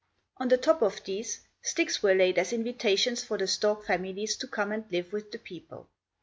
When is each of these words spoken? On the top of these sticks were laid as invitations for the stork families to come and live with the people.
On 0.37 0.47
the 0.47 0.57
top 0.57 0.81
of 0.81 1.03
these 1.03 1.41
sticks 1.61 2.01
were 2.01 2.15
laid 2.15 2.39
as 2.39 2.51
invitations 2.51 3.23
for 3.23 3.37
the 3.37 3.45
stork 3.45 3.85
families 3.85 4.35
to 4.37 4.47
come 4.47 4.71
and 4.71 4.91
live 4.91 5.13
with 5.13 5.31
the 5.31 5.37
people. 5.37 5.89